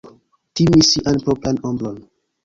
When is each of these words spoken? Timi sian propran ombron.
Timi 0.59 0.79
sian 0.91 1.19
propran 1.25 1.59
ombron. 1.73 1.99